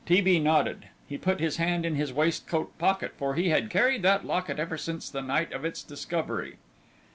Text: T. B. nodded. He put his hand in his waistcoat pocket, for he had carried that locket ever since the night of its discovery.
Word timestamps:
T. 0.07 0.19
B. 0.19 0.39
nodded. 0.39 0.87
He 1.07 1.19
put 1.19 1.39
his 1.39 1.57
hand 1.57 1.85
in 1.85 1.93
his 1.93 2.11
waistcoat 2.11 2.75
pocket, 2.79 3.13
for 3.17 3.35
he 3.35 3.49
had 3.49 3.69
carried 3.69 4.01
that 4.01 4.25
locket 4.25 4.57
ever 4.57 4.75
since 4.75 5.07
the 5.11 5.21
night 5.21 5.53
of 5.53 5.63
its 5.63 5.83
discovery. 5.83 6.57